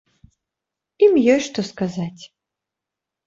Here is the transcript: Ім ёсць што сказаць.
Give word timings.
Ім 1.07 1.13
ёсць 1.33 1.45
што 1.49 1.61
сказаць. 1.71 2.21